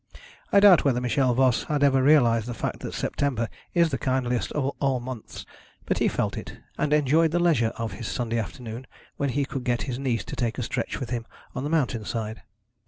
I 0.51 0.59
doubt 0.59 0.83
whether 0.83 0.99
Michel 0.99 1.35
Voss 1.35 1.65
had 1.65 1.83
ever 1.83 2.01
realised 2.01 2.47
the 2.47 2.55
fact 2.55 2.79
that 2.79 2.95
September 2.95 3.47
is 3.75 3.91
the 3.91 3.99
kindliest 3.99 4.51
of 4.53 4.71
all 4.79 4.99
the 4.99 5.05
months, 5.05 5.45
but 5.85 5.99
he 5.99 6.07
felt 6.07 6.37
it, 6.39 6.57
and 6.75 6.91
enjoyed 6.91 7.29
the 7.29 7.37
leisure 7.37 7.71
of 7.77 7.91
his 7.91 8.07
Sunday 8.07 8.39
afternoon 8.39 8.87
when 9.17 9.29
he 9.29 9.45
could 9.45 9.63
get 9.63 9.83
his 9.83 9.99
niece 9.99 10.23
to 10.23 10.35
take 10.35 10.57
a 10.57 10.63
stretch 10.63 10.99
with 10.99 11.11
him 11.11 11.27
on 11.53 11.63
the 11.63 11.69
mountain 11.69 12.03
side. 12.03 12.41